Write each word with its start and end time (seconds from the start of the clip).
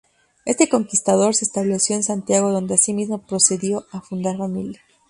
Este 0.45 0.67
conquistador, 0.67 1.35
se 1.35 1.45
estableció 1.45 1.95
en 1.95 2.01
Santiago, 2.01 2.49
donde 2.51 2.73
asimismo 2.73 3.21
procedió 3.21 3.85
a 3.91 4.01
fundar 4.01 4.35
familia. 4.35 4.81